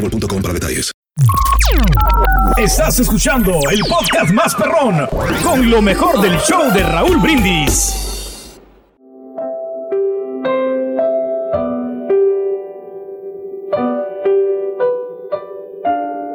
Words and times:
boostmobile.com 0.00 0.42
para 0.42 0.54
detalles. 0.54 0.90
Estás 2.56 2.98
escuchando 2.98 3.52
el 3.70 3.80
podcast 3.80 4.32
más 4.32 4.54
perrón 4.54 5.06
con 5.42 5.70
lo 5.70 5.80
mejor 5.82 6.20
del 6.20 6.38
show 6.40 6.72
de 6.72 6.82
Raúl 6.82 7.18
Brindis. 7.18 8.58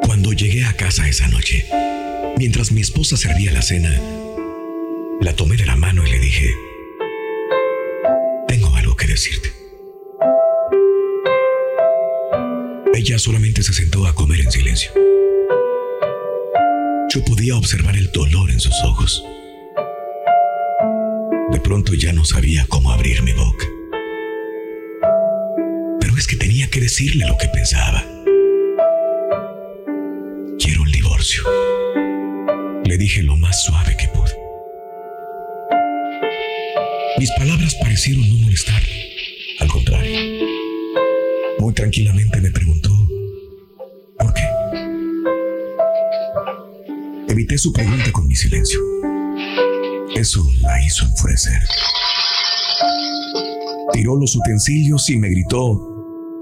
Cuando 0.04 0.32
llegué 0.32 0.64
a 0.64 0.76
casa 0.76 1.08
esa 1.08 1.28
noche, 1.28 1.66
mientras 2.38 2.72
mi 2.72 2.80
esposa 2.80 3.16
servía 3.16 3.52
la 3.52 3.62
cena, 3.62 3.90
la 5.20 5.34
tomé 5.34 5.56
de 5.56 5.66
la 5.66 5.76
mano 5.76 6.06
y 6.06 6.10
le 6.10 6.18
dije, 6.18 6.50
tengo 8.48 8.74
algo 8.76 8.96
que 8.96 9.06
decirte. 9.06 9.55
Ella 13.08 13.20
solamente 13.20 13.62
se 13.62 13.72
sentó 13.72 14.04
a 14.04 14.16
comer 14.16 14.40
en 14.40 14.50
silencio. 14.50 14.90
Yo 17.08 17.24
podía 17.24 17.54
observar 17.54 17.96
el 17.96 18.10
dolor 18.10 18.50
en 18.50 18.58
sus 18.58 18.74
ojos. 18.82 19.24
De 21.52 21.60
pronto 21.60 21.94
ya 21.94 22.12
no 22.12 22.24
sabía 22.24 22.66
cómo 22.68 22.90
abrir 22.90 23.22
mi 23.22 23.32
boca. 23.32 23.64
Pero 26.00 26.16
es 26.18 26.26
que 26.26 26.34
tenía 26.34 26.68
que 26.68 26.80
decirle 26.80 27.28
lo 27.28 27.38
que 27.38 27.46
pensaba. 27.46 28.04
Quiero 30.58 30.82
un 30.82 30.90
divorcio. 30.90 31.44
Le 32.86 32.98
dije 32.98 33.22
lo 33.22 33.36
más 33.36 33.62
suave 33.66 33.96
que 33.96 34.08
pude. 34.08 34.34
Mis 37.20 37.30
palabras 37.38 37.76
parecieron 37.80 38.28
no 38.28 38.34
molestarle. 38.38 39.12
Al 39.60 39.68
contrario. 39.68 40.18
Muy 41.60 41.72
tranquilamente 41.72 42.40
me 42.40 42.50
preguntó, 42.50 42.85
Su 47.56 47.72
pregunta 47.72 48.12
con 48.12 48.26
mi 48.26 48.36
silencio. 48.36 48.78
Eso 50.14 50.46
la 50.60 50.84
hizo 50.84 51.06
enfurecer. 51.06 51.58
Tiró 53.92 54.14
los 54.16 54.36
utensilios 54.36 55.08
y 55.08 55.16
me 55.16 55.30
gritó, 55.30 55.80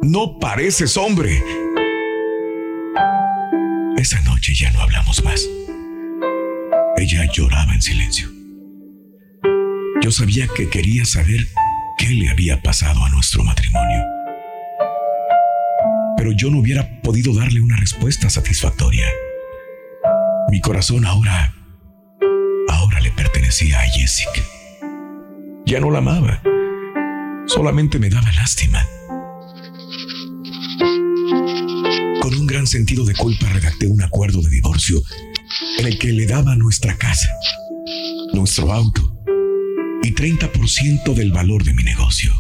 no 0.03 0.39
pareces 0.41 0.97
hombre. 0.97 1.41
Esa 3.97 4.21
noche 4.23 4.55
ya 4.55 4.73
no 4.73 4.81
hablamos 4.81 5.23
más. 5.23 5.49
Ella 6.97 7.31
lloraba 7.33 7.73
en 7.73 7.83
silencio. 7.83 8.29
Yo 10.03 10.11
sabía 10.11 10.49
que 10.49 10.69
quería 10.69 11.05
saber 11.05 11.47
qué 11.97 12.09
le 12.09 12.29
había 12.29 12.61
pasado 12.61 13.05
a 13.05 13.11
nuestro 13.11 13.45
matrimonio. 13.45 14.03
Pero 16.17 16.33
yo 16.33 16.51
no 16.51 16.59
hubiera 16.59 17.01
podido 17.03 17.33
darle 17.35 17.61
una 17.61 17.77
respuesta 17.77 18.29
satisfactoria. 18.29 19.07
Mi 20.55 20.61
corazón 20.61 21.05
ahora, 21.05 21.53
ahora 22.69 23.01
le 23.01 23.11
pertenecía 23.11 23.77
a 23.81 23.89
Jessica. 23.89 24.41
Ya 25.67 25.81
no 25.81 25.91
la 25.91 25.99
amaba, 25.99 26.41
solamente 27.49 27.99
me 27.99 28.09
daba 28.09 28.31
lástima. 28.31 28.81
Con 32.21 32.37
un 32.37 32.47
gran 32.47 32.69
sentido 32.69 33.05
de 33.05 33.17
culpa 33.17 33.49
redacté 33.49 33.89
un 33.89 34.01
acuerdo 34.01 34.43
de 34.43 34.51
divorcio 34.51 35.03
en 35.79 35.87
el 35.87 35.99
que 35.99 36.13
le 36.13 36.25
daba 36.25 36.55
nuestra 36.55 36.97
casa, 36.97 37.31
nuestro 38.33 38.73
auto 38.73 39.03
y 40.05 40.15
30% 40.15 41.15
del 41.15 41.33
valor 41.33 41.65
de 41.65 41.75
mi 41.75 41.83
negocio. 41.83 42.33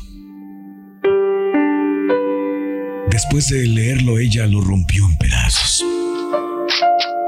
Después 3.11 3.49
de 3.49 3.67
leerlo, 3.67 4.21
ella 4.21 4.47
lo 4.47 4.61
rompió 4.61 5.05
en 5.05 5.19
pedazos. 5.19 5.64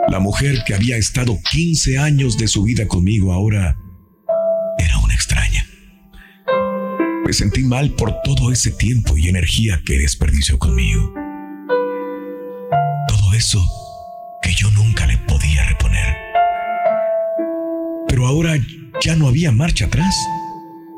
La 0.09 0.21
mujer 0.21 0.63
que 0.65 0.75
había 0.75 0.97
estado 0.97 1.37
15 1.51 1.99
años 1.99 2.39
de 2.39 2.47
su 2.47 2.63
vida 2.63 2.87
conmigo 2.87 3.33
ahora 3.33 3.77
era 4.79 4.99
una 4.99 5.13
extraña. 5.13 5.67
Me 7.27 7.33
sentí 7.33 7.63
mal 7.63 7.91
por 7.91 8.23
todo 8.23 8.53
ese 8.53 8.71
tiempo 8.71 9.19
y 9.19 9.29
energía 9.29 9.83
que 9.85 9.99
desperdició 9.99 10.61
conmigo. 10.61 11.13
Todo 13.09 13.35
eso 13.35 13.61
que 14.43 14.55
yo 14.55 14.71
nunca 14.71 15.09
le 15.09 15.19
podía 15.19 15.65
reponer. 15.65 16.17
Pero 18.07 18.29
ahora 18.29 18.57
ya 19.03 19.17
no 19.17 19.27
había 19.27 19.51
marcha 19.51 19.87
atrás. 19.87 20.15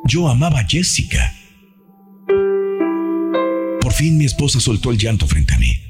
Yo 0.05 0.29
amaba 0.29 0.61
a 0.61 0.67
Jessica. 0.69 1.33
Por 3.81 3.93
fin 3.95 4.19
mi 4.19 4.27
esposa 4.27 4.61
soltó 4.61 4.91
el 4.91 4.99
llanto 4.99 5.27
frente 5.27 5.55
a 5.55 5.59
mí. 5.59 5.88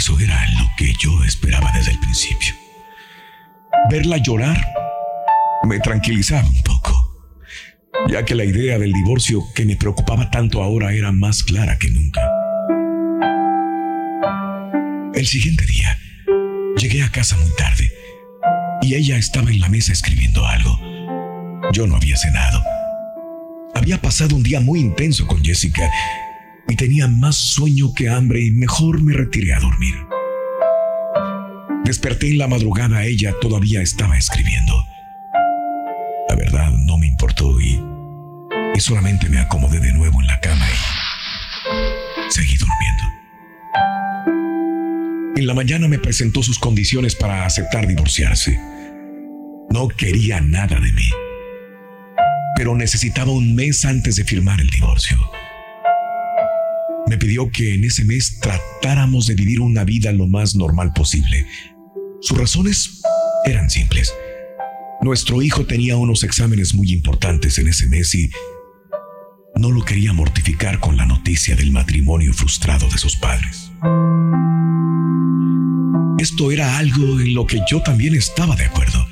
Eso 0.00 0.18
era 0.18 0.42
lo 0.58 0.66
que 0.78 0.94
yo 0.98 1.22
esperaba 1.24 1.70
desde 1.74 1.90
el 1.90 1.98
principio. 1.98 2.54
Verla 3.90 4.16
llorar 4.16 4.56
me 5.64 5.78
tranquilizaba 5.78 6.48
un 6.48 6.62
poco, 6.62 7.34
ya 8.08 8.24
que 8.24 8.34
la 8.34 8.46
idea 8.46 8.78
del 8.78 8.94
divorcio 8.94 9.42
que 9.54 9.66
me 9.66 9.76
preocupaba 9.76 10.30
tanto 10.30 10.62
ahora 10.62 10.94
era 10.94 11.12
más 11.12 11.42
clara 11.42 11.78
que 11.78 11.90
nunca. 11.90 12.22
El 15.12 15.26
siguiente 15.26 15.66
día, 15.66 15.98
llegué 16.78 17.02
a 17.02 17.12
casa 17.12 17.36
muy 17.36 17.54
tarde 17.58 17.92
y 18.80 18.94
ella 18.94 19.18
estaba 19.18 19.50
en 19.50 19.60
la 19.60 19.68
mesa 19.68 19.92
escribiendo 19.92 20.46
algo. 20.46 20.80
Yo 21.74 21.86
no 21.86 21.96
había 21.96 22.16
cenado. 22.16 22.64
Había 23.74 24.00
pasado 24.00 24.34
un 24.34 24.44
día 24.44 24.60
muy 24.60 24.80
intenso 24.80 25.26
con 25.26 25.44
Jessica 25.44 25.90
y 26.70 26.76
tenía 26.76 27.08
más 27.08 27.34
sueño 27.34 27.92
que 27.94 28.08
hambre 28.08 28.40
y 28.40 28.52
mejor 28.52 29.02
me 29.02 29.12
retiré 29.12 29.52
a 29.52 29.58
dormir. 29.58 29.94
Desperté 31.84 32.28
en 32.28 32.38
la 32.38 32.46
madrugada, 32.46 33.04
ella 33.04 33.34
todavía 33.40 33.82
estaba 33.82 34.16
escribiendo. 34.16 34.86
La 36.28 36.36
verdad 36.36 36.70
no 36.70 36.96
me 36.96 37.08
importó 37.08 37.60
y, 37.60 37.82
y 38.72 38.80
solamente 38.80 39.28
me 39.28 39.40
acomodé 39.40 39.80
de 39.80 39.92
nuevo 39.92 40.20
en 40.20 40.28
la 40.28 40.38
cama 40.38 40.64
y 40.70 42.32
seguí 42.32 42.54
durmiendo. 42.56 43.04
En 45.36 45.46
la 45.48 45.54
mañana 45.54 45.88
me 45.88 45.98
presentó 45.98 46.40
sus 46.40 46.60
condiciones 46.60 47.16
para 47.16 47.46
aceptar 47.46 47.88
divorciarse. 47.88 48.60
No 49.70 49.88
quería 49.88 50.40
nada 50.40 50.78
de 50.78 50.92
mí, 50.92 51.08
pero 52.54 52.76
necesitaba 52.76 53.32
un 53.32 53.56
mes 53.56 53.84
antes 53.84 54.14
de 54.14 54.24
firmar 54.24 54.60
el 54.60 54.70
divorcio 54.70 55.18
me 57.06 57.18
pidió 57.18 57.50
que 57.50 57.74
en 57.74 57.84
ese 57.84 58.04
mes 58.04 58.38
tratáramos 58.40 59.26
de 59.26 59.34
vivir 59.34 59.60
una 59.60 59.84
vida 59.84 60.12
lo 60.12 60.26
más 60.26 60.54
normal 60.54 60.92
posible. 60.92 61.46
Sus 62.20 62.38
razones 62.38 63.02
eran 63.44 63.70
simples. 63.70 64.12
Nuestro 65.00 65.42
hijo 65.42 65.66
tenía 65.66 65.96
unos 65.96 66.22
exámenes 66.22 66.74
muy 66.74 66.92
importantes 66.92 67.58
en 67.58 67.68
ese 67.68 67.88
mes 67.88 68.14
y 68.14 68.30
no 69.56 69.70
lo 69.70 69.84
quería 69.84 70.12
mortificar 70.12 70.78
con 70.78 70.96
la 70.96 71.06
noticia 71.06 71.56
del 71.56 71.72
matrimonio 71.72 72.32
frustrado 72.32 72.86
de 72.88 72.98
sus 72.98 73.16
padres. 73.16 73.70
Esto 76.18 76.52
era 76.52 76.78
algo 76.78 77.18
en 77.18 77.34
lo 77.34 77.46
que 77.46 77.60
yo 77.70 77.82
también 77.82 78.14
estaba 78.14 78.54
de 78.54 78.66
acuerdo, 78.66 79.06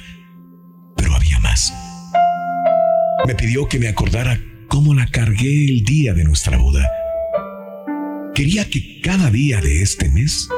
pero 0.97 1.15
había 1.15 1.39
más. 1.41 1.73
Me 3.27 3.35
pidió 3.35 3.67
que 3.67 3.79
me 3.79 3.89
acordara 3.89 4.39
cómo 4.69 4.95
la 4.95 5.07
cargué 5.07 5.65
el 5.65 5.85
día 5.85 6.13
de 6.13 6.25
nuestra 6.25 6.59
boda 6.59 6.87
quería 8.39 8.71
que 8.71 9.01
cada 9.01 9.33
día 9.33 9.61
de 9.61 9.83
este 9.83 10.09
mes 10.11 10.49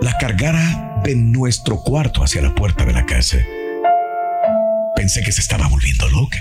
la 0.00 0.16
cargara 0.16 1.00
de 1.02 1.16
nuestro 1.16 1.82
cuarto 1.82 2.22
hacia 2.22 2.40
la 2.40 2.54
puerta 2.54 2.84
de 2.84 2.92
la 2.92 3.04
casa. 3.04 3.38
Pensé 4.94 5.20
que 5.24 5.32
se 5.32 5.40
estaba 5.40 5.66
volviendo 5.66 6.08
loca. 6.10 6.38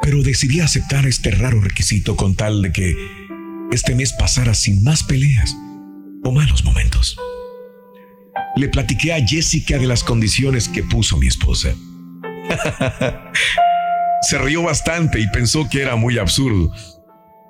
Pero 0.00 0.22
decidí 0.22 0.60
aceptar 0.60 1.06
este 1.06 1.32
raro 1.32 1.60
requisito 1.60 2.14
con 2.14 2.36
tal 2.36 2.62
de 2.62 2.70
que 2.70 2.94
este 3.72 3.96
mes 3.96 4.12
pasara 4.12 4.54
sin 4.54 4.84
más 4.84 5.02
peleas 5.02 5.56
o 6.22 6.30
malos 6.30 6.64
momentos. 6.64 7.16
Le 8.54 8.68
platiqué 8.68 9.12
a 9.12 9.26
Jessica 9.26 9.76
de 9.76 9.88
las 9.88 10.04
condiciones 10.04 10.68
que 10.68 10.84
puso 10.84 11.16
mi 11.16 11.26
esposa. 11.26 11.74
Se 14.22 14.38
rió 14.38 14.62
bastante 14.62 15.18
y 15.18 15.26
pensó 15.30 15.68
que 15.68 15.82
era 15.82 15.96
muy 15.96 16.16
absurdo. 16.16 16.72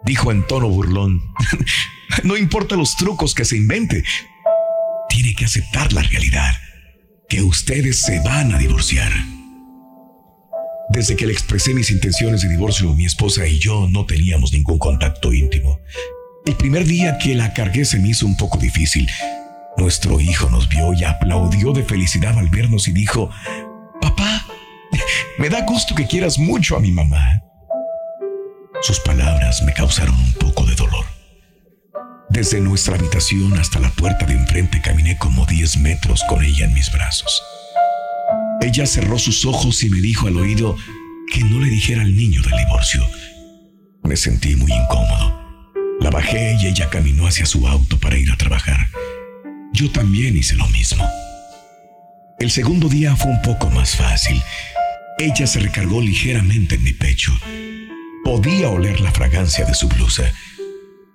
Dijo 0.05 0.31
en 0.33 0.47
tono 0.47 0.69
burlón, 0.69 1.23
no 2.25 2.37
importa 2.37 2.77
los 2.77 2.97
trucos 2.97 3.35
que 3.35 3.45
se 3.45 3.57
invente, 3.57 4.05
tiene 5.09 5.35
que 5.35 5.45
aceptar 5.45 5.93
la 5.93 6.03
realidad, 6.03 6.53
que 7.29 7.43
ustedes 7.43 8.01
se 8.01 8.21
van 8.21 8.55
a 8.55 8.59
divorciar. 8.59 9.13
Desde 10.91 11.17
que 11.17 11.27
le 11.27 11.33
expresé 11.33 11.75
mis 11.75 11.91
intenciones 11.91 12.41
de 12.43 12.49
divorcio, 12.49 12.95
mi 12.95 13.05
esposa 13.05 13.47
y 13.47 13.59
yo 13.59 13.89
no 13.91 14.07
teníamos 14.07 14.53
ningún 14.53 14.79
contacto 14.79 15.33
íntimo. 15.35 15.81
El 16.47 16.57
primer 16.57 16.87
día 16.87 17.19
que 17.19 17.35
la 17.35 17.53
cargué 17.53 17.85
se 17.85 17.99
me 17.99 18.09
hizo 18.09 18.25
un 18.25 18.37
poco 18.37 18.57
difícil. 18.57 19.07
Nuestro 19.77 20.19
hijo 20.19 20.49
nos 20.49 20.69
vio 20.69 20.95
y 20.95 21.05
aplaudió 21.05 21.73
de 21.73 21.85
felicidad 21.85 22.39
al 22.39 22.49
vernos 22.49 22.89
y 22.89 22.93
dijo, 22.93 23.31
Papá, 24.01 24.47
me 25.39 25.51
da 25.51 25.67
gusto 25.67 25.95
que 25.95 26.07
quieras 26.07 26.39
mucho 26.39 26.77
a 26.77 26.81
mi 26.81 26.91
mamá. 26.91 27.43
Sus 28.81 29.01
palabras 29.01 29.63
me 29.63 29.73
causaron 29.73 30.15
un 30.15 30.33
poco 30.35 30.65
de 30.65 30.75
dolor. 30.77 31.05
Desde 32.31 32.61
nuestra 32.61 32.95
habitación 32.95 33.59
hasta 33.59 33.81
la 33.81 33.91
puerta 33.91 34.25
de 34.25 34.35
enfrente 34.35 34.81
caminé 34.81 35.19
como 35.19 35.47
10 35.47 35.79
metros 35.79 36.23
con 36.29 36.45
ella 36.45 36.67
en 36.67 36.75
mis 36.75 36.93
brazos. 36.93 37.43
Ella 38.61 38.87
cerró 38.87 39.19
sus 39.19 39.45
ojos 39.45 39.83
y 39.83 39.91
me 39.91 40.01
dijo 40.01 40.29
al 40.29 40.37
oído 40.37 40.77
que 41.33 41.43
no 41.43 41.59
le 41.59 41.69
dijera 41.69 42.03
al 42.03 42.15
niño 42.15 42.41
del 42.43 42.57
divorcio. 42.57 43.05
Me 44.05 44.17
sentí 44.17 44.55
muy 44.55 44.73
incómodo. 44.73 45.73
La 46.01 46.11
bajé 46.11 46.57
y 46.61 46.69
ella 46.69 46.89
caminó 46.89 47.27
hacia 47.27 47.47
su 47.47 47.67
auto 47.67 47.99
para 47.99 48.17
ir 48.17 48.31
a 48.31 48.37
trabajar. 48.37 48.79
Yo 49.73 49.91
también 49.91 50.37
hice 50.37 50.55
lo 50.55 50.69
mismo. 50.69 51.05
El 52.39 52.53
segundo 52.53 52.89
día 52.89 53.17
fue 53.17 53.33
un 53.33 53.43
poco 53.43 53.69
más 53.71 53.97
fácil. 53.97 54.41
Ella 55.19 55.49
se 55.49 55.59
recargó 55.59 56.01
ligeramente 56.01 56.77
en 56.77 56.85
mi 56.85 56.93
pecho. 56.93 57.33
Podía 58.29 58.69
oler 58.69 59.01
la 59.01 59.11
fragancia 59.11 59.65
de 59.65 59.73
su 59.73 59.89
blusa. 59.89 60.31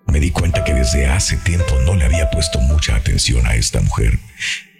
Me 0.07 0.19
di 0.19 0.31
cuenta 0.31 0.63
que 0.63 0.73
desde 0.73 1.05
hace 1.05 1.37
tiempo 1.37 1.79
no 1.85 1.93
le 1.95 2.05
había 2.05 2.31
puesto 2.31 2.59
mucha 2.59 2.95
atención 2.95 3.45
a 3.45 3.53
esta 3.53 3.79
mujer. 3.81 4.17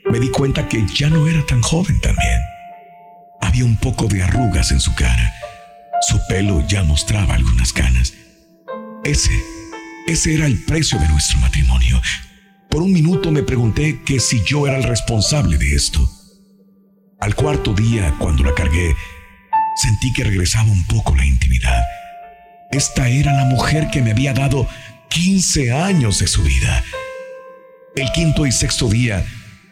Me 0.10 0.20
di 0.20 0.32
cuenta 0.32 0.68
que 0.68 0.84
ya 0.96 1.12
no 1.12 1.28
era 1.28 1.46
tan 1.46 1.62
joven 1.62 2.02
también. 2.02 2.40
Había 3.40 3.66
un 3.66 3.78
poco 3.78 4.08
de 4.08 4.24
arrugas 4.24 4.72
en 4.72 4.80
su 4.80 4.96
cara. 4.96 5.32
Su 6.02 6.20
pelo 6.28 6.66
ya 6.68 6.82
mostraba 6.82 7.36
algunas 7.36 7.72
canas. 7.72 8.16
Ese, 9.04 9.40
ese 10.08 10.34
era 10.34 10.48
el 10.48 10.58
precio 10.66 10.98
de 10.98 11.10
nuestro 11.10 11.38
matrimonio. 11.38 12.02
Por 12.68 12.82
un 12.82 12.94
minuto 12.94 13.32
me 13.32 13.44
pregunté 13.44 14.02
que 14.04 14.20
si 14.20 14.44
yo 14.44 14.66
era 14.66 14.78
el 14.78 14.84
responsable 14.86 15.60
de 15.60 15.76
esto. 15.76 16.10
Al 17.20 17.36
cuarto 17.36 17.76
día, 17.76 18.16
cuando 18.18 18.44
la 18.44 18.56
cargué, 18.56 18.96
sentí 19.76 20.12
que 20.14 20.24
regresaba 20.24 20.72
un 20.72 20.84
poco 20.88 21.16
la 21.16 21.28
intimidad. 21.28 21.84
Esta 22.74 23.08
era 23.08 23.32
la 23.34 23.46
mujer 23.46 23.90
que 23.92 24.02
me 24.02 24.12
había 24.12 24.34
dado 24.34 24.68
15 25.10 25.72
años 25.74 26.18
de 26.18 26.26
su 26.26 26.42
vida. 26.42 26.84
El 27.96 28.12
quinto 28.14 28.48
y 28.48 28.52
sexto 28.52 28.90
día, 28.90 29.24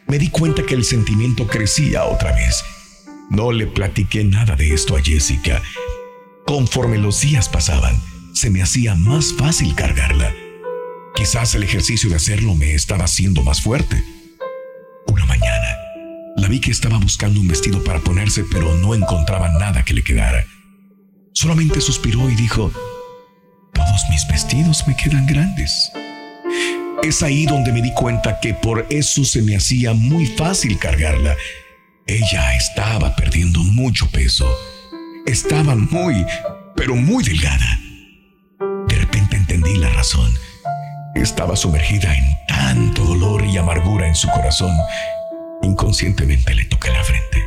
me 0.06 0.20
di 0.20 0.28
cuenta 0.28 0.62
que 0.62 0.74
el 0.74 0.84
sentimiento 0.84 1.48
crecía 1.48 2.04
otra 2.04 2.32
vez. 2.32 2.62
No 3.28 3.50
le 3.50 3.66
platiqué 3.66 4.22
nada 4.22 4.54
de 4.54 4.72
esto 4.72 4.96
a 4.96 5.02
Jessica. 5.02 5.60
Conforme 6.46 6.96
los 6.96 7.20
días 7.20 7.48
pasaban, 7.48 8.00
se 8.34 8.50
me 8.50 8.62
hacía 8.62 8.94
más 8.94 9.34
fácil 9.36 9.74
cargarla. 9.74 10.32
Quizás 11.16 11.56
el 11.56 11.64
ejercicio 11.64 12.08
de 12.08 12.16
hacerlo 12.16 12.54
me 12.54 12.72
estaba 12.74 13.06
haciendo 13.06 13.42
más 13.42 13.62
fuerte. 13.62 14.00
Una 15.08 15.26
mañana, 15.26 15.76
la 16.36 16.46
vi 16.46 16.60
que 16.60 16.70
estaba 16.70 16.98
buscando 16.98 17.40
un 17.40 17.48
vestido 17.48 17.82
para 17.82 17.98
ponerse, 17.98 18.44
pero 18.44 18.76
no 18.76 18.94
encontraba 18.94 19.48
nada 19.58 19.84
que 19.84 19.92
le 19.92 20.04
quedara. 20.04 20.46
Solamente 21.32 21.80
suspiró 21.80 22.30
y 22.30 22.36
dijo, 22.36 22.70
todos 23.72 24.02
mis 24.10 24.26
vestidos 24.26 24.86
me 24.86 24.96
quedan 24.96 25.26
grandes. 25.26 25.90
Es 27.02 27.22
ahí 27.22 27.46
donde 27.46 27.72
me 27.72 27.82
di 27.82 27.92
cuenta 27.92 28.38
que 28.40 28.54
por 28.54 28.86
eso 28.90 29.24
se 29.24 29.42
me 29.42 29.56
hacía 29.56 29.92
muy 29.92 30.26
fácil 30.26 30.78
cargarla. 30.78 31.34
Ella 32.06 32.54
estaba 32.54 33.16
perdiendo 33.16 33.60
mucho 33.60 34.08
peso. 34.10 34.46
Estaba 35.26 35.74
muy, 35.74 36.24
pero 36.76 36.94
muy 36.94 37.24
delgada. 37.24 37.78
De 38.88 38.94
repente 38.96 39.36
entendí 39.36 39.76
la 39.78 39.88
razón. 39.90 40.32
Estaba 41.14 41.56
sumergida 41.56 42.14
en 42.14 42.24
tanto 42.48 43.04
dolor 43.04 43.44
y 43.44 43.56
amargura 43.56 44.06
en 44.06 44.14
su 44.14 44.28
corazón 44.28 44.74
Inconscientemente 45.62 46.54
le 46.54 46.64
toqué 46.64 46.90
la 46.90 47.04
frente. 47.04 47.44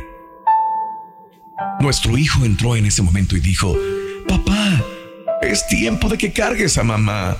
Nuestro 1.80 2.16
hijo 2.16 2.44
entró 2.44 2.74
en 2.74 2.86
ese 2.86 3.02
momento 3.02 3.36
y 3.36 3.40
dijo, 3.40 3.76
Papá, 4.26 4.82
es 5.42 5.66
tiempo 5.66 6.08
de 6.08 6.18
que 6.18 6.32
cargues 6.32 6.78
a 6.78 6.82
mamá. 6.82 7.36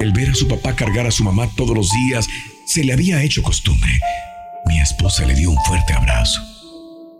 El 0.00 0.12
ver 0.12 0.30
a 0.30 0.34
su 0.34 0.48
papá 0.48 0.74
cargar 0.74 1.06
a 1.06 1.10
su 1.10 1.24
mamá 1.24 1.48
todos 1.56 1.76
los 1.76 1.90
días 1.90 2.26
se 2.66 2.84
le 2.84 2.92
había 2.92 3.22
hecho 3.22 3.42
costumbre. 3.42 3.90
Mi 4.66 4.80
esposa 4.80 5.24
le 5.24 5.34
dio 5.34 5.50
un 5.50 5.58
fuerte 5.64 5.92
abrazo. 5.92 6.40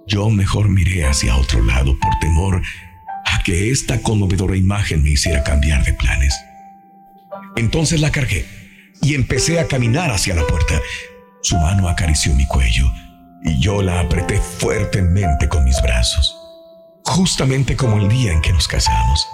Yo 0.06 0.29
mejor 0.31 0.69
miré 0.69 1.06
hacia 1.06 1.37
otro 1.37 1.62
lado 1.65 1.99
por 1.99 2.19
temor 2.21 2.62
a 3.25 3.43
que 3.43 3.71
esta 3.71 4.00
conmovedora 4.03 4.56
imagen 4.56 5.03
me 5.03 5.11
hiciera 5.11 5.44
cambiar 5.44 5.85
de 5.85 5.93
planes. 5.93 6.35
Entonces 7.56 8.00
la 8.00 8.11
cargué 8.11 8.47
y 9.00 9.15
empecé 9.15 9.61
a 9.61 9.69
caminar 9.69 10.11
hacia 10.11 10.35
la 10.35 10.47
puerta. 10.47 10.81
Su 11.43 11.56
mano 11.56 11.88
acarició 11.88 12.35
mi 12.35 12.47
cuello 12.47 12.91
y 13.45 13.61
yo 13.61 13.83
la 13.83 14.00
apreté 14.00 14.41
fuertemente 14.41 15.49
con 15.49 15.65
mis 15.65 15.81
brazos, 15.83 16.37
justamente 17.05 17.77
como 17.77 17.99
el 17.99 18.09
día 18.09 18.33
en 18.33 18.41
que 18.41 18.53
nos 18.53 18.69
casamos. 18.69 19.27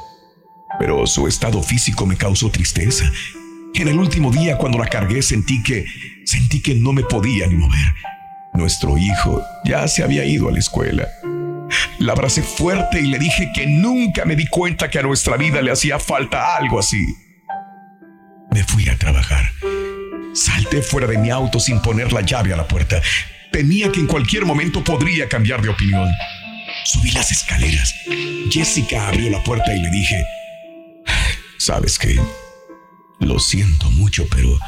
Pero 0.79 1.07
su 1.07 1.27
estado 1.27 1.63
físico 1.63 2.07
me 2.07 2.17
causó 2.17 2.51
tristeza. 2.51 3.11
En 3.75 3.89
el 3.89 3.99
último 3.99 4.31
día 4.31 4.57
cuando 4.57 4.79
la 4.79 4.87
cargué 4.87 5.23
sentí 5.23 5.63
que 5.63 5.85
sentí 6.25 6.61
que 6.61 6.75
no 6.75 6.93
me 6.93 7.03
podía 7.03 7.47
ni 7.47 7.55
mover. 7.55 7.95
Nuestro 8.55 8.97
hijo 8.99 9.43
ya 9.65 9.87
se 9.89 10.03
había 10.03 10.25
ido 10.25 10.49
a 10.49 10.53
la 10.53 10.59
escuela. 10.59 11.07
La 11.99 12.13
abracé 12.13 12.43
fuerte 12.43 13.01
y 13.01 13.07
le 13.07 13.19
dije 13.19 13.51
que 13.55 13.67
nunca 13.67 14.25
me 14.25 14.37
di 14.37 14.47
cuenta 14.47 14.91
que 14.91 14.99
a 14.99 15.03
nuestra 15.03 15.37
vida 15.37 15.61
le 15.63 15.71
hacía 15.71 15.99
falta 15.99 16.57
algo 16.57 16.79
así. 16.79 17.05
Me 18.51 18.65
fui 18.65 18.89
a 18.89 18.97
trabajar 18.97 19.51
Salté 20.39 20.83
fuera 20.83 21.09
de 21.09 21.19
mi 21.19 21.31
auto 21.31 21.59
sin 21.59 21.81
poner 21.81 22.13
la 22.13 22.21
llave 22.21 22.53
a 22.53 22.57
la 22.57 22.69
puerta. 22.69 23.03
Temía 23.51 23.91
que 23.91 23.99
en 23.99 24.07
cualquier 24.07 24.45
momento 24.45 24.85
podría 24.85 25.29
cambiar 25.29 25.63
de 25.63 25.69
opinión. 25.69 26.09
Subí 26.85 27.11
las 27.11 27.33
escaleras. 27.33 27.93
Jessica 28.49 29.09
abrió 29.09 29.31
la 29.31 29.43
puerta 29.43 29.75
y 29.75 29.81
le 29.83 29.91
dije, 29.91 30.23
¿sabes 31.59 31.99
qué? 31.99 32.19
Lo 33.21 33.39
siento 33.39 33.91
mucho, 33.91 34.27
pero... 34.31 34.59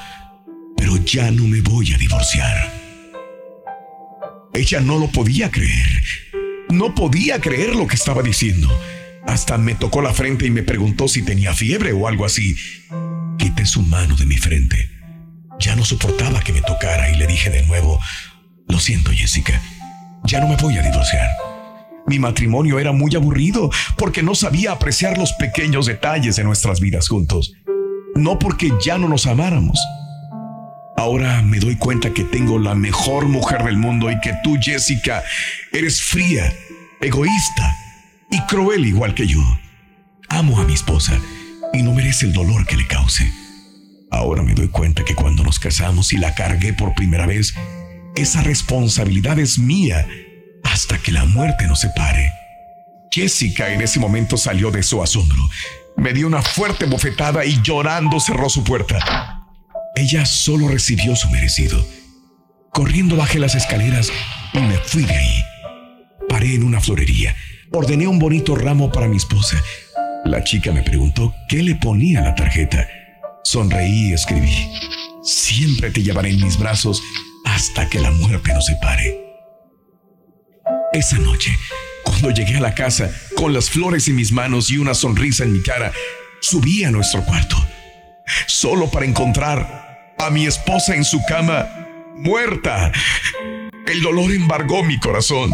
pero 0.77 0.97
ya 0.99 1.31
no 1.31 1.45
me 1.45 1.61
voy 1.61 1.93
a 1.93 1.99
divorciar. 1.99 2.73
Ella 4.53 4.81
no 4.81 4.99
lo 4.99 5.09
podía 5.09 5.51
creer. 5.51 6.03
No 6.69 6.95
podía 6.95 7.41
creer 7.41 7.75
lo 7.75 7.87
que 7.87 7.97
estaba 7.97 8.23
diciendo. 8.23 8.69
Hasta 9.27 9.59
me 9.59 9.75
tocó 9.75 10.03
la 10.03 10.13
frente 10.13 10.47
y 10.47 10.51
me 10.51 10.63
preguntó 10.63 11.09
si 11.09 11.23
tenía 11.23 11.55
fiebre 11.55 11.93
o 11.93 12.09
algo 12.09 12.25
así. 12.25 12.57
Quité 13.39 13.65
su 13.67 13.83
mano 13.83 14.17
de 14.17 14.27
mi 14.27 14.37
frente. 14.37 14.91
Ya 15.59 15.77
no 15.77 15.85
soportaba 15.85 16.41
que 16.41 16.53
me 16.53 16.63
tocara 16.63 17.11
y 17.11 17.17
le 17.17 17.27
dije 17.27 17.51
de 17.51 17.65
nuevo, 17.67 18.01
lo 18.67 18.81
siento 18.81 19.11
Jessica, 19.13 19.61
ya 20.25 20.41
no 20.41 20.49
me 20.49 20.57
voy 20.57 20.77
a 20.79 20.83
divorciar. 20.83 21.29
Mi 22.11 22.19
matrimonio 22.19 22.81
era 22.81 22.91
muy 22.91 23.15
aburrido 23.15 23.71
porque 23.97 24.25
no 24.25 24.35
sabía 24.35 24.73
apreciar 24.73 25.17
los 25.17 25.33
pequeños 25.35 25.87
detalles 25.87 26.35
de 26.35 26.43
nuestras 26.43 26.81
vidas 26.81 27.09
juntos. 27.09 27.53
No 28.17 28.37
porque 28.37 28.73
ya 28.85 28.99
no 28.99 29.09
nos 29.09 29.29
amáramos. 29.29 29.79
Ahora 30.97 31.41
me 31.43 31.61
doy 31.61 31.77
cuenta 31.77 32.13
que 32.13 32.25
tengo 32.25 32.59
la 32.59 32.75
mejor 32.75 33.27
mujer 33.29 33.63
del 33.63 33.77
mundo 33.77 34.11
y 34.11 34.19
que 34.19 34.35
tú, 34.43 34.57
Jessica, 34.61 35.23
eres 35.71 36.03
fría, 36.03 36.53
egoísta 37.01 37.77
y 38.33 38.41
cruel 38.41 38.87
igual 38.87 39.15
que 39.15 39.29
yo. 39.29 39.41
Amo 40.31 40.59
a 40.59 40.65
mi 40.65 40.75
esposa 40.75 41.17
y 41.73 41.85
no 41.85 41.95
merece 41.95 42.27
el 42.27 42.33
dolor 42.33 42.67
que 42.67 42.77
le 42.77 42.89
cause. 42.89 43.33
Ahora 44.11 44.43
me 44.43 44.55
doy 44.55 44.67
cuenta 44.67 45.05
que 45.05 45.15
cuando 45.15 45.45
nos 45.45 45.61
casamos 45.61 46.13
y 46.13 46.17
la 46.17 46.35
cargué 46.35 46.73
por 46.73 46.93
primera 46.97 47.27
vez, 47.27 47.55
esa 48.17 48.43
responsabilidad 48.43 49.39
es 49.39 49.61
mía 49.61 50.09
hasta 50.65 50.99
que 50.99 51.13
la 51.13 51.25
muerte 51.25 51.67
nos 51.67 51.81
separe. 51.81 52.33
Jessica 53.11 53.73
en 53.73 53.81
ese 53.83 53.99
momento 53.99 54.37
salió 54.37 54.71
de 54.71 54.83
su 54.83 55.03
asombro. 55.03 55.49
Me 55.97 56.13
dio 56.13 56.27
una 56.27 56.43
fuerte 56.43 56.87
bofetada 56.87 57.45
y 57.45 57.61
llorando 57.63 58.21
cerró 58.21 58.49
su 58.49 58.63
puerta. 58.65 59.47
Ella 59.97 60.25
solo 60.25 60.69
recibió 60.69 61.17
su 61.17 61.29
merecido. 61.31 61.85
Corriendo 62.73 63.17
bajé 63.17 63.39
las 63.39 63.57
escaleras 63.57 64.11
y 64.53 64.59
me 64.61 64.77
fui 64.79 65.03
de 65.03 65.15
ahí. 65.15 65.45
Paré 66.29 66.55
en 66.55 66.63
una 66.63 66.81
florería. 66.81 67.35
Ordené 67.73 68.07
un 68.07 68.19
bonito 68.19 68.55
ramo 68.55 68.93
para 68.93 69.09
mi 69.09 69.17
esposa. 69.17 69.61
La 70.25 70.45
chica 70.45 70.73
me 70.73 70.83
preguntó 70.83 71.35
qué 71.49 71.63
le 71.63 71.75
ponía 71.75 72.21
la 72.21 72.35
tarjeta. 72.35 72.87
Sonreí 73.43 74.11
y 74.11 74.13
escribí. 74.13 74.71
siempre 75.23 75.91
te 75.91 76.03
llevaré 76.03 76.31
en 76.31 76.43
mis 76.43 76.59
brazos 76.59 77.03
hasta 77.45 77.89
que 77.89 77.99
la 78.01 78.11
muerte 78.11 78.53
nos 78.55 78.67
separe. 78.67 79.20
Esa 80.93 81.19
noche, 81.19 81.57
cuando 82.03 82.31
llegué 82.33 82.57
a 82.57 82.61
la 82.61 82.75
casa 82.75 83.13
con 83.37 83.53
las 83.53 83.71
flores 83.71 84.09
en 84.09 84.17
mis 84.17 84.33
manos 84.33 84.71
y 84.71 84.79
una 84.79 84.93
sonrisa 84.93 85.45
en 85.45 85.53
mi 85.53 85.63
cara, 85.63 85.93
subí 86.41 86.83
a 86.83 86.91
nuestro 86.91 87.25
cuarto, 87.25 87.57
solo 88.49 88.91
para 88.91 89.07
encontrar 89.07 90.15
a 90.19 90.31
mi 90.31 90.47
esposa 90.47 90.97
en 90.97 91.05
su 91.05 91.23
cama, 91.29 91.69
muerta. 92.17 92.91
El 93.87 94.03
dolor 94.03 94.33
embargó 94.33 94.83
mi 94.83 94.99
corazón, 94.99 95.53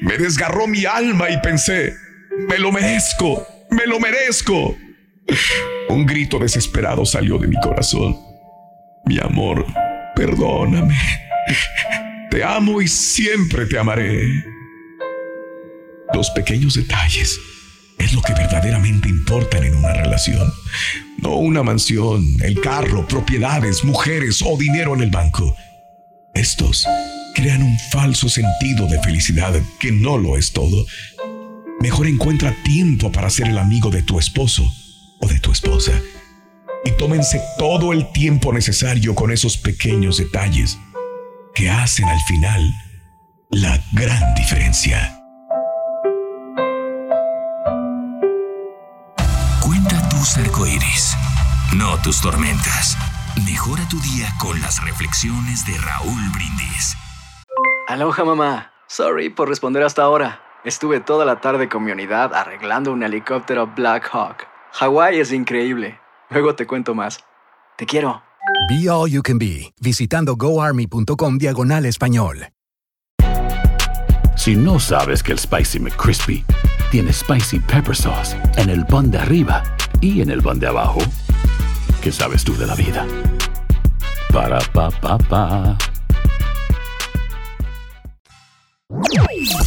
me 0.00 0.16
desgarró 0.16 0.68
mi 0.68 0.84
alma 0.84 1.28
y 1.28 1.40
pensé, 1.40 1.94
me 2.48 2.58
lo 2.60 2.70
merezco, 2.70 3.44
me 3.70 3.84
lo 3.86 3.98
merezco. 3.98 4.76
Un 5.88 6.06
grito 6.06 6.38
desesperado 6.38 7.04
salió 7.04 7.36
de 7.38 7.48
mi 7.48 7.56
corazón. 7.60 8.16
Mi 9.06 9.18
amor, 9.18 9.66
perdóname. 10.14 10.96
Te 12.36 12.44
amo 12.44 12.82
y 12.82 12.86
siempre 12.86 13.64
te 13.64 13.78
amaré. 13.78 14.44
Los 16.12 16.28
pequeños 16.32 16.74
detalles 16.74 17.40
es 17.98 18.12
lo 18.12 18.20
que 18.20 18.34
verdaderamente 18.34 19.08
importan 19.08 19.64
en 19.64 19.74
una 19.74 19.94
relación. 19.94 20.52
No 21.16 21.36
una 21.36 21.62
mansión, 21.62 22.26
el 22.42 22.60
carro, 22.60 23.08
propiedades, 23.08 23.84
mujeres 23.84 24.42
o 24.44 24.54
dinero 24.58 24.94
en 24.94 25.00
el 25.00 25.10
banco. 25.10 25.56
Estos 26.34 26.86
crean 27.34 27.62
un 27.62 27.78
falso 27.90 28.28
sentido 28.28 28.86
de 28.86 29.00
felicidad 29.00 29.54
que 29.80 29.90
no 29.90 30.18
lo 30.18 30.36
es 30.36 30.52
todo. 30.52 30.84
Mejor 31.80 32.06
encuentra 32.06 32.54
tiempo 32.64 33.10
para 33.10 33.30
ser 33.30 33.46
el 33.46 33.56
amigo 33.56 33.88
de 33.88 34.02
tu 34.02 34.18
esposo 34.18 34.70
o 35.22 35.26
de 35.26 35.40
tu 35.40 35.52
esposa. 35.52 35.92
Y 36.84 36.90
tómense 36.98 37.40
todo 37.56 37.94
el 37.94 38.12
tiempo 38.12 38.52
necesario 38.52 39.14
con 39.14 39.32
esos 39.32 39.56
pequeños 39.56 40.18
detalles 40.18 40.76
que 41.56 41.70
hacen 41.70 42.06
al 42.06 42.20
final 42.20 42.60
la 43.48 43.78
gran 43.92 44.34
diferencia. 44.34 45.18
Cuenta 49.64 50.06
tus 50.10 50.36
arcoíris, 50.36 51.16
no 51.74 51.96
tus 52.02 52.20
tormentas. 52.20 52.98
Mejora 53.46 53.88
tu 53.88 53.98
día 54.00 54.28
con 54.38 54.60
las 54.60 54.84
reflexiones 54.84 55.64
de 55.64 55.78
Raúl 55.78 56.20
Brindis. 56.34 56.94
Aloha 57.88 58.24
mamá. 58.24 58.72
Sorry 58.86 59.30
por 59.30 59.48
responder 59.48 59.82
hasta 59.82 60.02
ahora. 60.02 60.42
Estuve 60.62 61.00
toda 61.00 61.24
la 61.24 61.40
tarde 61.40 61.70
con 61.70 61.84
mi 61.84 61.90
unidad 61.90 62.34
arreglando 62.34 62.92
un 62.92 63.02
helicóptero 63.02 63.68
Black 63.68 64.10
Hawk. 64.12 64.46
Hawái 64.72 65.20
es 65.20 65.32
increíble. 65.32 65.98
Luego 66.28 66.54
te 66.54 66.66
cuento 66.66 66.94
más. 66.94 67.24
Te 67.76 67.86
quiero. 67.86 68.25
Be 68.68 68.88
All 68.88 69.10
You 69.10 69.22
Can 69.22 69.38
Be, 69.38 69.72
visitando 69.80 70.36
goarmy.com 70.36 71.38
diagonal 71.38 71.86
español. 71.86 72.48
Si 74.36 74.54
no 74.54 74.78
sabes 74.78 75.22
que 75.22 75.32
el 75.32 75.38
Spicy 75.38 75.80
McCrispy 75.80 76.44
tiene 76.90 77.12
Spicy 77.12 77.58
Pepper 77.58 77.96
Sauce 77.96 78.36
en 78.56 78.70
el 78.70 78.84
pan 78.86 79.10
de 79.10 79.18
arriba 79.18 79.62
y 80.00 80.20
en 80.20 80.30
el 80.30 80.42
pan 80.42 80.58
de 80.60 80.68
abajo, 80.68 81.00
¿qué 82.00 82.12
sabes 82.12 82.44
tú 82.44 82.56
de 82.56 82.66
la 82.66 82.74
vida? 82.74 83.06
Para, 84.32 84.58
pa, 84.72 84.90
pa, 84.90 85.18
pa. 85.18 85.78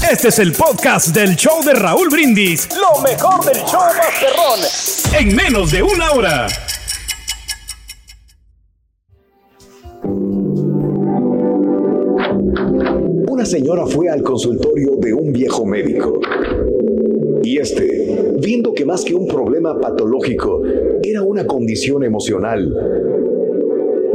Este 0.10 0.30
es 0.30 0.40
el 0.40 0.54
podcast 0.54 1.08
del 1.08 1.36
show 1.36 1.64
de 1.64 1.74
Raúl 1.74 2.10
Brindis. 2.10 2.70
Lo 2.76 3.02
mejor 3.02 3.44
del 3.44 3.58
show 3.66 3.82
Masterrón. 3.98 4.60
En 5.14 5.36
menos 5.36 5.72
de 5.72 5.84
una 5.84 6.12
hora. 6.12 6.48
Señora 13.50 13.88
fue 13.88 14.08
al 14.10 14.22
consultorio 14.22 14.96
de 14.98 15.12
un 15.12 15.34
viejo 15.34 15.66
médico. 15.66 16.20
Y 17.44 17.58
este, 17.58 18.36
viendo 18.40 18.74
que 18.74 18.86
más 18.86 19.04
que 19.04 19.16
un 19.16 19.28
problema 19.28 19.80
patológico, 19.80 20.62
era 21.02 21.24
una 21.24 21.48
condición 21.48 22.04
emocional, 22.04 22.72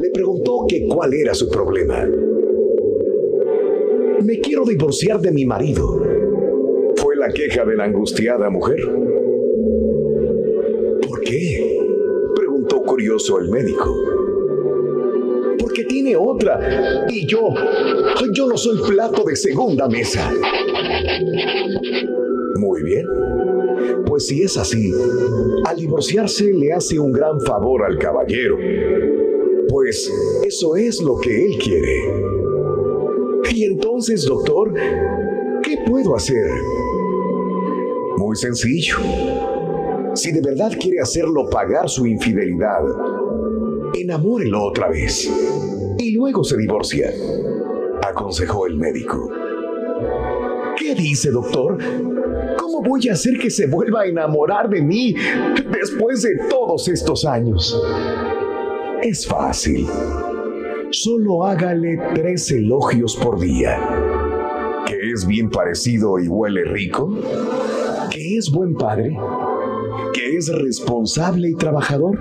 le 0.01 0.11
preguntó 0.11 0.65
que 0.69 0.87
cuál 0.87 1.15
era 1.15 1.35
su 1.35 1.49
problema. 1.49 2.09
Me 4.23 4.39
quiero 4.39 4.65
divorciar 4.65 5.21
de 5.21 5.33
mi 5.33 5.45
marido. 5.45 6.01
Fue 6.97 7.17
la 7.17 7.29
queja 7.31 7.65
de 7.65 7.77
la 7.77 7.85
angustiada 7.85 8.49
mujer. 8.51 8.81
¿Por 11.09 11.21
qué? 11.23 11.81
Preguntó 12.37 12.83
curioso 12.83 13.41
el 13.41 13.51
médico. 13.51 14.14
Porque 15.75 15.89
tiene 15.89 16.15
otra. 16.15 17.05
Y 17.09 17.27
yo, 17.27 17.53
yo 18.33 18.47
no 18.47 18.57
soy 18.57 18.79
plato 18.89 19.25
de 19.25 19.35
segunda 19.35 19.89
mesa. 19.89 20.33
Muy 22.61 22.83
bien. 22.85 23.05
Pues 24.07 24.29
si 24.29 24.45
es 24.45 24.57
así, 24.57 24.93
al 25.67 25.77
divorciarse 25.77 26.53
le 26.53 26.73
hace 26.73 27.01
un 27.01 27.11
gran 27.11 27.41
favor 27.41 27.83
al 27.83 27.99
caballero. 27.99 28.57
Pues 29.69 30.09
eso 30.47 30.77
es 30.77 31.03
lo 31.03 31.19
que 31.19 31.45
él 31.45 31.59
quiere. 31.59 31.97
Y 33.53 33.65
entonces, 33.65 34.25
doctor, 34.27 34.73
¿qué 35.65 35.79
puedo 35.91 36.15
hacer? 36.15 36.53
Muy 38.19 38.37
sencillo. 38.37 38.99
Si 40.15 40.31
de 40.31 40.41
verdad 40.41 40.71
quiere 40.81 41.01
hacerlo 41.01 41.51
pagar 41.51 41.89
su 41.89 42.07
infidelidad, 42.07 42.85
enamórelo 43.95 44.65
otra 44.65 44.89
vez 44.89 45.31
y 45.99 46.13
luego 46.13 46.45
se 46.45 46.57
divorcia, 46.57 47.11
aconsejó 48.03 48.67
el 48.67 48.77
médico. 48.77 49.31
¿Qué 50.77 50.95
dice, 50.95 51.31
doctor? 51.31 51.79
¿Cómo 52.59 52.83
voy 52.83 53.09
a 53.09 53.13
hacer 53.13 53.39
que 53.39 53.51
se 53.51 53.67
vuelva 53.67 54.03
a 54.03 54.07
enamorar 54.07 54.69
de 54.69 54.83
mí 54.83 55.15
después 55.71 56.23
de 56.23 56.31
todos 56.49 56.89
estos 56.89 57.25
años? 57.25 57.81
Es 59.03 59.27
fácil. 59.27 59.87
Solo 60.91 61.45
hágale 61.45 61.99
tres 62.15 62.51
elogios 62.51 63.17
por 63.17 63.39
día. 63.39 63.79
Que 64.87 65.11
es 65.13 65.27
bien 65.27 65.51
parecido 65.51 66.19
y 66.19 66.29
huele 66.29 66.65
rico. 66.65 67.11
Que 68.11 68.37
es 68.37 68.51
buen 68.51 68.75
padre. 68.75 69.17
Que 70.13 70.37
es 70.37 70.49
responsable 70.53 71.51
y 71.51 71.55
trabajador. 71.55 72.19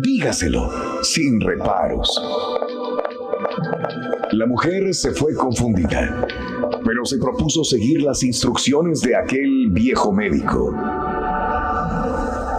Dígaselo 0.00 0.70
sin 1.02 1.40
reparos. 1.40 2.22
La 4.32 4.46
mujer 4.46 4.94
se 4.94 5.12
fue 5.12 5.34
confundida, 5.34 6.26
pero 6.84 7.04
se 7.04 7.18
propuso 7.18 7.64
seguir 7.64 8.02
las 8.02 8.22
instrucciones 8.22 9.00
de 9.00 9.16
aquel 9.16 9.70
viejo 9.70 10.12
médico. 10.12 10.74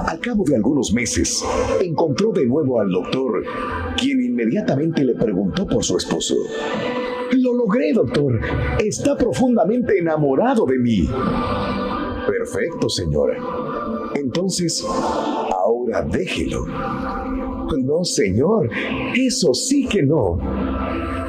Al 0.08 0.20
cabo 0.20 0.44
de 0.44 0.56
algunos 0.56 0.92
meses, 0.92 1.46
encontró 1.82 2.32
de 2.32 2.46
nuevo 2.46 2.82
al 2.82 2.90
doctor, 2.90 3.44
quien 3.96 4.22
inmediatamente 4.22 5.04
le 5.04 5.16
preguntó 5.16 5.66
por 5.68 5.84
su 5.84 5.98
esposo. 5.98 6.36
Lo 7.32 7.54
logré, 7.54 7.94
doctor. 7.94 8.40
Está 8.80 9.16
profundamente 9.16 9.98
enamorado 9.98 10.66
de 10.66 10.80
mí. 10.80 11.08
Perfecto, 12.28 12.90
señora. 12.90 13.38
Entonces, 14.16 14.84
ahora 14.86 16.02
déjelo. 16.04 16.66
No, 17.78 18.04
señor. 18.04 18.70
Eso 19.16 19.54
sí 19.54 19.88
que 19.88 20.04
no. 20.04 20.38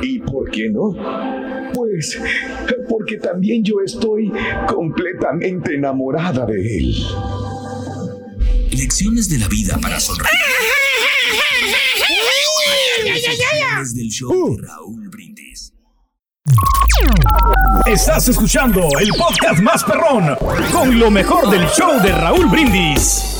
¿Y 0.03 0.19
por 0.21 0.51
qué 0.51 0.71
no? 0.71 0.95
Pues 1.75 2.19
porque 2.89 3.17
también 3.19 3.63
yo 3.63 3.77
estoy 3.85 4.33
completamente 4.69 5.75
enamorada 5.75 6.47
de 6.47 6.79
él. 6.79 6.95
Lecciones 8.73 9.29
de 9.29 9.39
la 9.39 9.49
vida 9.49 9.79
para 9.81 10.01
sonreír. 10.01 10.31
Del 13.95 14.09
show 14.09 14.57
de 14.57 14.67
Raúl 14.67 15.09
Brindis. 15.09 15.73
Estás 17.87 18.29
escuchando 18.29 18.89
el 19.01 19.09
podcast 19.11 19.61
más 19.61 19.85
perrón 19.85 20.37
con 20.73 20.99
lo 20.99 21.11
mejor 21.11 21.51
del 21.51 21.67
show 21.69 22.01
de 22.03 22.13
Raúl 22.13 22.47
Brindis. 22.47 23.40